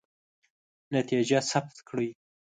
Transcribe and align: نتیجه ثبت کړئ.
نتیجه 0.93 1.39
ثبت 1.51 1.77
کړئ. 1.87 2.09